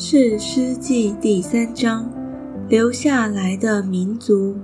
[0.00, 2.08] 是诗记第三章，
[2.68, 4.54] 留下来的民族。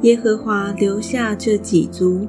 [0.00, 2.26] 耶和华留下这几族，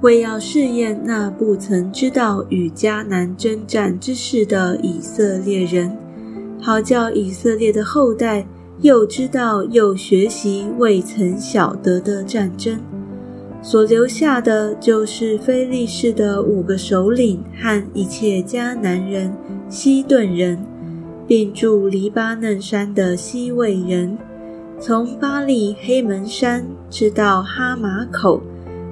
[0.00, 5.94] 为要试验那不曾知道与迦南征战之事的以色列人，
[6.58, 8.46] 好叫以色列的后代
[8.80, 12.80] 又知道又学习未曾晓得的战争。
[13.64, 19.32] 所留下的就是非利士的五个首领和一切迦南人、
[19.70, 20.62] 西顿人，
[21.26, 24.18] 并住黎巴嫩山的西魏人，
[24.78, 28.42] 从巴利黑门山直到哈马口，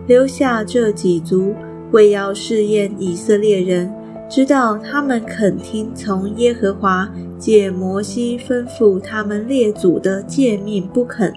[0.07, 1.53] 留下这几族，
[1.91, 3.93] 为要试验以色列人，
[4.27, 7.07] 知道他们肯听从耶和华
[7.39, 11.31] 借摩西吩咐他们列祖的诫命不肯。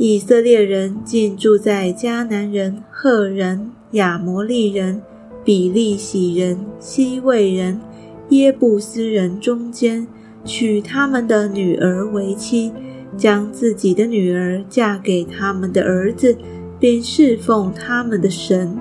[0.00, 5.02] 以色列人竟住在迦南人、赫人、亚摩利人、
[5.44, 7.80] 比利洗人、西魏人、
[8.28, 10.06] 耶布斯人中间，
[10.44, 12.70] 娶他们的女儿为妻，
[13.16, 16.36] 将自己的女儿嫁给他们的儿子，
[16.78, 18.78] 并侍奉他们的神。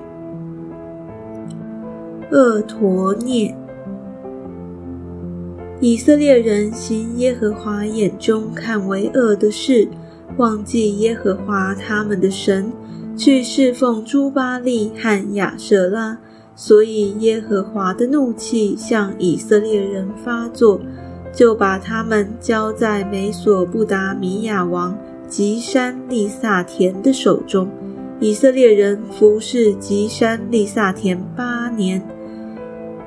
[2.29, 3.57] 厄陀涅，
[5.79, 9.87] 以色列人行耶和华眼中看为恶的事。
[10.35, 12.71] 忘记耶和华他们的神，
[13.15, 16.17] 去侍奉朱巴利和亚舍拉，
[16.55, 20.79] 所以耶和华的怒气向以色列人发作，
[21.33, 24.95] 就把他们交在美索不达米亚王
[25.27, 27.67] 吉山利萨田的手中。
[28.19, 32.01] 以色列人服侍吉山利萨田八年。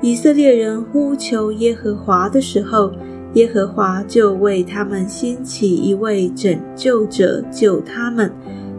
[0.01, 2.91] 以色列人呼求耶和华的时候。
[3.33, 8.29] 耶和华就为他们兴起一位拯救者救他们，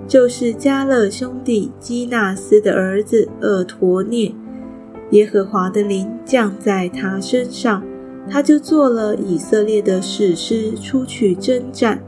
[0.06, 4.34] 就是加勒兄弟基纳斯的儿子厄陀涅。
[5.12, 7.83] 耶和华的灵降在他身上，
[8.28, 12.03] 他就做了以色列的士师，出去征战。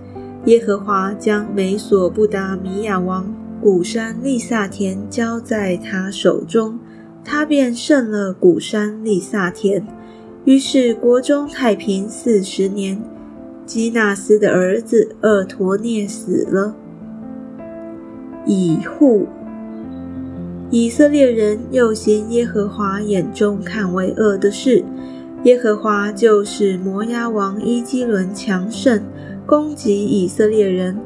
[0.45, 6.79] 耶和华将美索不达米亚王古山利萨田交在他手中，
[7.25, 9.87] 他便胜了古山利萨田。
[10.45, 13.01] 于是国中太平四十年，
[13.65, 16.77] 基纳斯的儿子厄陀涅死了。
[18.45, 19.27] 以户，
[20.69, 24.85] 以色列人又行耶和华眼中看为恶的事，
[25.45, 29.03] 耶和华就使摩押王伊基伦强盛，
[29.47, 30.99] 攻击以色列人。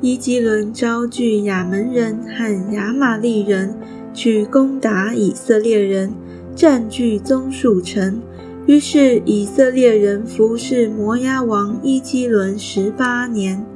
[0.00, 3.74] 伊基伦招聚亚门人和亚玛利人
[4.14, 6.12] 去攻打以色列人，
[6.54, 8.22] 占据棕树城。
[8.70, 13.66] 于是以色列人服侍摩押王伊基伦十八年。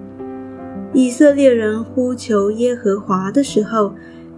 [0.93, 3.93] 以色列人呼求耶和华的时候，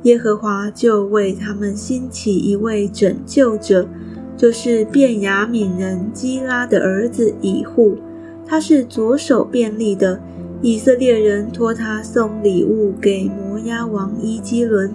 [0.05, 3.87] 耶和华就为他们兴起一位拯救者，
[4.35, 7.99] 就是便雅悯人基拉的儿子以户。
[8.47, 10.19] 他是左手便利的。
[10.63, 14.91] 以色列人托他送礼物给摩押王伊基伦。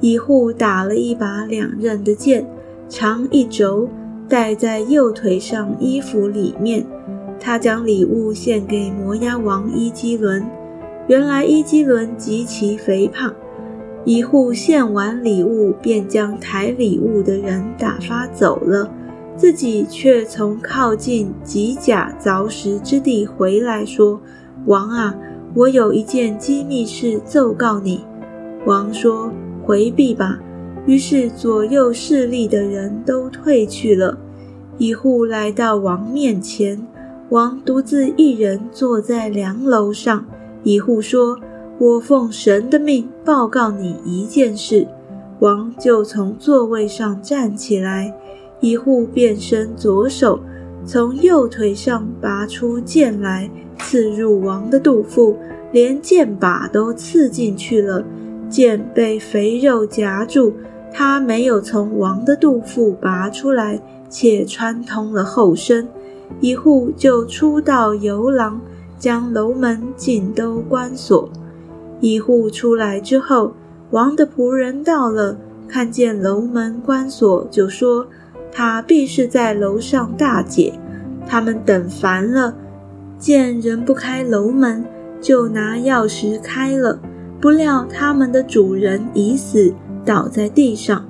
[0.00, 2.44] 以户打了一把两刃的剑，
[2.88, 3.88] 长一轴。
[4.28, 6.84] 戴在右腿上衣服里面，
[7.40, 10.44] 他将礼物献给摩押王伊基伦。
[11.06, 13.34] 原来伊基伦极其肥胖，
[14.04, 18.90] 一户献完礼物，便将抬礼物的人打发走了，
[19.34, 24.20] 自己却从靠近吉甲凿石之地回来，说
[24.66, 25.14] ：“王啊，
[25.54, 28.04] 我有一件机密事奏告你。”
[28.66, 29.32] 王说
[29.64, 30.38] ：“回避吧。”
[30.88, 34.16] 于是左右势力的人都退去了。
[34.78, 36.82] 一户来到王面前，
[37.28, 40.24] 王独自一人坐在梁楼上。
[40.62, 41.38] 一户说
[41.78, 44.88] ：“我奉神的命报告你一件事。”
[45.40, 48.14] 王就从座位上站起来，
[48.60, 50.40] 一户便伸左手，
[50.86, 55.36] 从右腿上拔出剑来，刺入王的肚腹，
[55.70, 58.02] 连剑把都刺进去了。
[58.48, 60.54] 剑被肥肉夹住。
[60.92, 65.88] 他没有从王的肚腹拔出来，且穿通了后身，
[66.40, 68.60] 一户就出到游廊，
[68.98, 71.28] 将楼门尽都关锁。
[72.00, 73.52] 一户出来之后，
[73.90, 75.36] 王的仆人到了，
[75.68, 78.06] 看见楼门关锁，就说
[78.50, 80.72] 他必是在楼上大解。
[81.26, 82.54] 他们等烦了，
[83.18, 84.84] 见人不开楼门，
[85.20, 86.98] 就拿钥匙开了，
[87.40, 89.74] 不料他们的主人已死。
[90.08, 91.04] 倒在地上，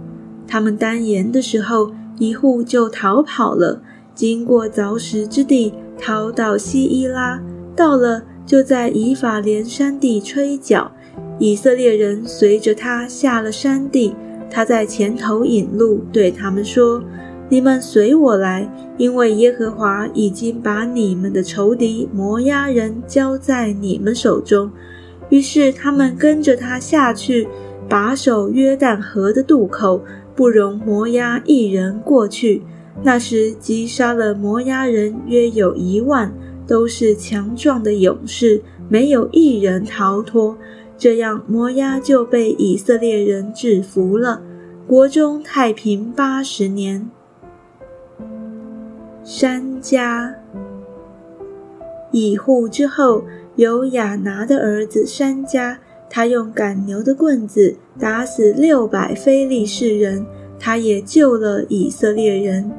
[0.49, 3.81] 他们单言的时候，一户就逃跑了，
[4.13, 7.41] 经过凿石之地，逃到西伊拉，
[7.77, 10.91] 到了就在以法莲山地吹角。
[11.39, 14.17] 以色列人随着他下了山地，
[14.51, 17.01] 他在前头引路，对他们说
[17.49, 24.73] ：“你们随我来，因为耶和华已经把你们的仇敌摩押人交在你们手中。”
[25.31, 27.47] 于是他们跟着他下去，
[27.89, 30.03] 把守约旦河的渡口，
[30.37, 32.63] 不容摩押一人过去。
[33.03, 36.33] 那时击杀了摩押人约有一万，
[36.67, 40.57] 都是强壮的勇士，没有一人逃脱。
[40.97, 44.43] 这样摩押就被以色列人制服了。
[44.87, 47.09] 国中太平八十年。
[49.23, 50.35] 山家
[52.11, 53.23] 以户之后，
[53.57, 55.79] 有亚拿的儿子山家，
[56.11, 60.25] 他用赶牛的棍子打死六百非利士人，
[60.59, 62.71] 他也救了以色列人。